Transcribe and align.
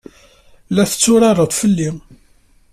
La 0.75 0.83
tetturareḍ 0.89 1.51
fell-i? 1.59 1.89